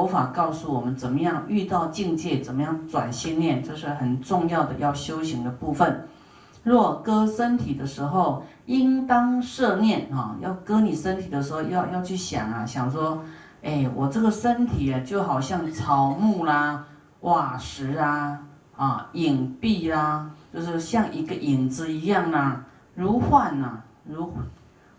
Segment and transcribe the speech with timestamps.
[0.00, 6.08] 佛法告诉我们怎么样遇到境界，怎么样转心念，这是很重要的要修行的部分。
[6.62, 13.22] 若割身体的时候，应当摄念啊，要割你身体的时候，要要去想啊，想说，
[13.62, 16.86] 哎，我这个身体啊，就好像草木啦、
[17.20, 18.40] 瓦石啊、
[18.76, 22.64] 啊影壁啦，就是像一个影子一样啊，
[22.94, 24.32] 如幻呐，如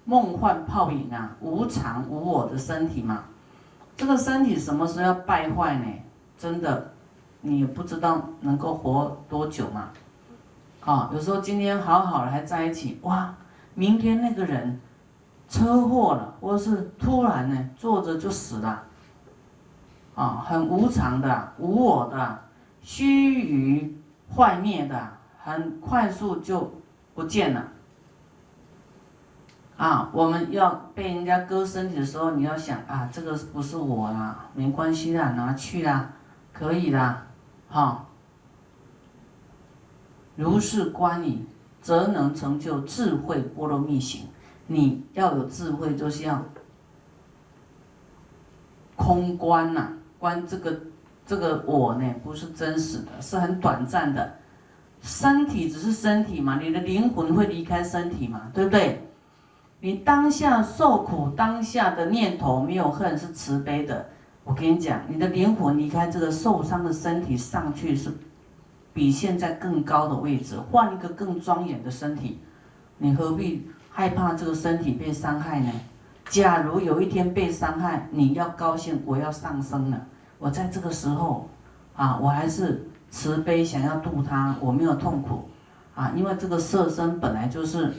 [0.06, 3.24] 梦幻泡影啊，无常无我的身体嘛。
[4.02, 5.86] 这个身体什么时候要败坏呢？
[6.36, 6.92] 真的，
[7.42, 9.90] 你也不知道能够活多久嘛。
[10.80, 13.32] 啊，有时候今天好好的还在一起，哇，
[13.76, 14.82] 明天那个人
[15.48, 18.82] 车祸了，或是突然呢坐着就死了，
[20.16, 22.40] 啊，很无常的、无我的、
[22.82, 24.02] 虚于
[24.36, 25.10] 坏灭的，
[25.44, 26.74] 很快速就
[27.14, 27.68] 不见了。
[29.82, 36.14] 啊，我们要被人家割身体的时候，你要想啊，这个不是我啦，没关系啦，拿去啦，
[36.54, 37.26] 可以啦，
[37.68, 38.06] 哈。
[40.36, 41.48] 如是观你，
[41.82, 44.28] 则能成就智慧波罗蜜行。
[44.68, 46.46] 你要有智慧，就是要
[48.96, 50.80] 空观呐，观这个
[51.26, 54.36] 这个我呢，不是真实的，是很短暂的。
[55.02, 59.08] 身体只是身体嘛，你的灵魂会离开身体嘛，对不对？
[59.82, 64.06] 你当下受苦，当下的念头没有恨，是慈悲的。
[64.44, 68.12] 我跟你讲，你的灵魂离开这个受伤的身体上去是。
[68.94, 72.42] 比现在更高的位置，换一个更庄严的身体，
[72.98, 75.72] 你何必害怕这个身体被伤害呢？
[76.26, 80.08] 假如有一天被伤害，你要高兴，我要上升了。
[80.38, 81.48] 我在这个时候，
[81.96, 85.48] 啊，我还是慈悲，想要度他，我没有痛苦，
[85.96, 87.94] 啊，因为这个色身本来就是，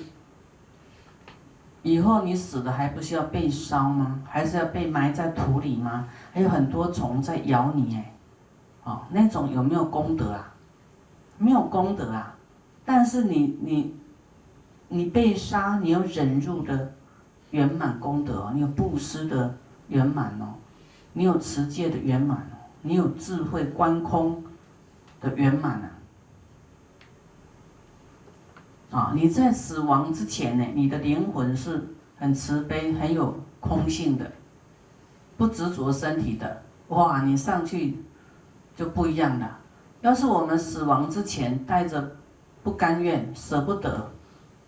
[1.83, 4.21] 以后你死了还不是要被烧吗？
[4.25, 6.07] 还是要被埋在土里吗？
[6.33, 8.13] 还有很多虫在咬你哎，
[8.85, 10.55] 哦，那种有没有功德啊？
[11.39, 12.35] 没有功德啊，
[12.85, 13.97] 但是你你
[14.89, 16.92] 你被杀，你有忍辱的
[17.51, 19.57] 圆满功德，你有布施的
[19.89, 20.55] 圆满哦，
[21.15, 24.45] 你有持戒的圆满哦，你有智慧观空
[25.21, 25.91] 的圆满啊！
[28.92, 34.30] 啊，你在死亡之前呢，你的灵魂是很慈悲、很有空性的，
[35.39, 38.05] 不执着身体的，哇，你上去
[38.77, 39.58] 就不一样了。
[40.03, 42.17] 要是我们死亡之前带着
[42.63, 44.11] 不甘愿、舍不得、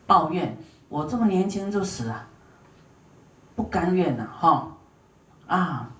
[0.06, 0.56] 抱怨，
[0.88, 2.26] 我这么年轻就死了，
[3.54, 4.68] 不甘愿了哈，
[5.46, 5.90] 啊，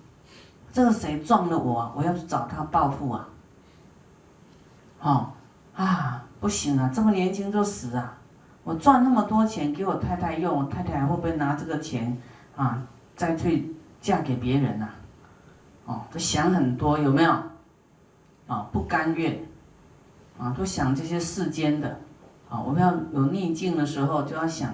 [0.73, 3.29] 这个谁撞了我，我要去找他报复啊，
[4.99, 5.33] 哈，
[5.75, 8.17] 啊，不行啊，这么年轻就死啊，
[8.63, 12.15] 我赚那么多钱给我太太用，我太太会不会拿这个钱
[12.55, 12.81] 啊
[13.15, 14.89] 再去嫁给别人呐？
[15.85, 17.31] 哦，都想很多有没有？
[18.47, 19.43] 啊，不甘愿，
[20.37, 21.99] 啊，都想这些世间的，
[22.47, 24.71] 啊，我们要有逆境的时候，就要想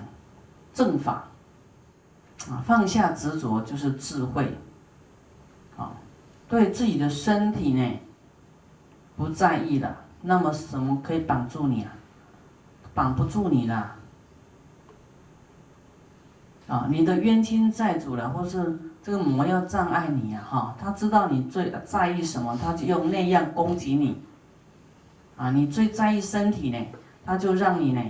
[0.73, 1.23] 正法，
[2.49, 4.57] 啊，放下执着就是智慧，
[5.77, 5.93] 啊，
[6.49, 7.99] 对自己的身体呢
[9.15, 11.91] 不在意了，那么什么可以绑住你啊？
[12.93, 13.95] 绑不住你了，
[16.67, 18.79] 啊，你的冤亲债主了，或是。
[19.03, 24.21] 这个魔要障碍你啊，哈，他知道你最在意什么，他就用那样攻击你。
[25.35, 26.77] 啊，你最在意身体呢，
[27.25, 28.01] 他就让你呢，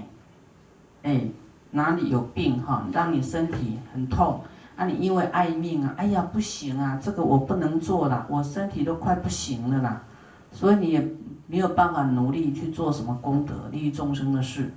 [1.04, 1.22] 哎，
[1.70, 4.42] 哪里有病哈，让你身体很痛。
[4.76, 10.04] 啊，你因为爱命啊，哎呀，不行啊，这个我不能做了，我身体都快不行了啦，
[10.52, 11.08] 所以你也
[11.52, 14.74] 没有办法努力去做什么功德、利益众生的事。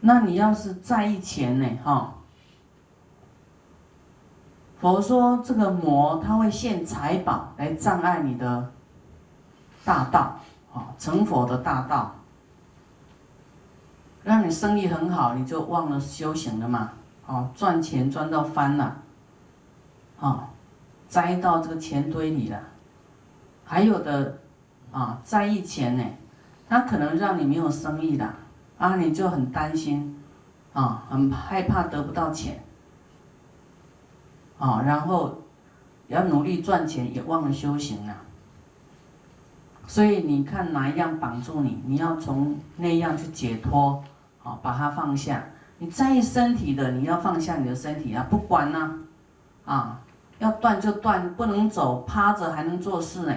[0.00, 2.14] 那你要是在意钱呢，哈？
[4.80, 8.72] 佛说这个魔他会现财宝来障碍你的
[9.84, 10.40] 大道，
[10.72, 12.14] 啊，成佛的大道，
[14.24, 16.92] 让你生意很好，你就忘了修行了嘛，
[17.26, 18.96] 哦，赚钱赚到翻了，
[20.18, 20.48] 啊，
[21.06, 22.58] 栽到这个钱堆里了，
[23.70, 24.36] 还有的
[24.90, 26.04] 啊，在意钱呢，
[26.68, 28.28] 他可能让你没有生意的，
[28.76, 30.20] 啊，你就很担心，
[30.72, 32.64] 啊，很害怕得不到钱。
[34.58, 35.38] 啊，然后
[36.08, 38.16] 要努力赚钱，也忘了修行了。
[39.86, 44.02] 所以你看哪一样绑住你，你要从那样去解脱，
[44.42, 45.44] 啊，把它放下。
[45.78, 48.98] 你在意身体的，你要放下你的身体啊，不管呢，
[49.64, 50.00] 啊，
[50.40, 53.32] 要断就断，不能走，趴着还能做事呢。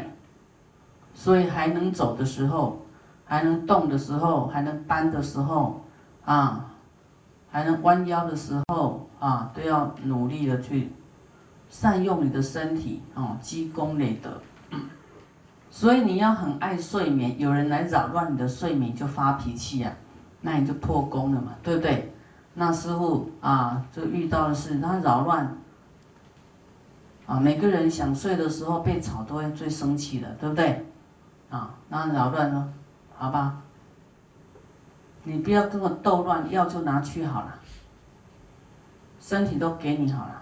[1.13, 2.81] 所以还能走的时候，
[3.25, 5.81] 还能动的时候，还能搬的时候，
[6.25, 6.71] 啊，
[7.49, 10.91] 还能弯腰的时候，啊，都要努力的去。
[11.69, 14.29] 善用你的身体哦，积功累德。
[15.71, 19.91] 所以你要很爱睡眠，有人来扰乱你的睡眠就发脾气啊，
[20.41, 22.13] 那你就破功了嘛，对不对？
[22.53, 25.57] 那师傅啊，就遇到的是他扰乱
[27.25, 30.85] 啊，每个人想睡的时候被吵都会最生气的，对不对？
[31.53, 32.67] 啊，那扰乱了？
[33.15, 33.61] 好吧，
[35.23, 37.59] 你不要跟我斗乱，药就拿去好了，
[39.19, 40.41] 身体都给你好了。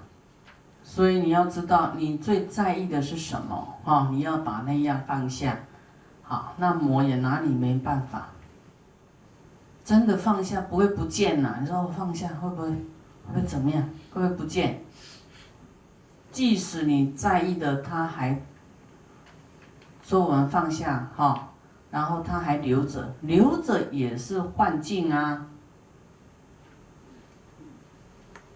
[0.83, 4.07] 所以你要知道，你最在意的是什么啊？
[4.09, 5.57] 你要把那样放下，
[6.23, 8.29] 好，那魔也拿你没办法。
[9.83, 11.57] 真的放下不会不见呐？
[11.59, 12.69] 你说我放下会不会
[13.33, 13.83] 会怎么样？
[14.13, 14.81] 会不会不见？
[16.31, 18.41] 即使你在意的，他还
[20.11, 21.53] 说我们放下哈，
[21.89, 25.47] 然后他还留着，留着也是幻境啊，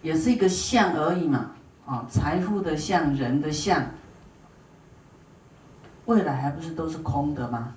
[0.02, 1.52] 也是一个相而已嘛。
[1.86, 3.86] 啊，财富的相，人的相，
[6.04, 7.72] 未来还不是都是空的吗？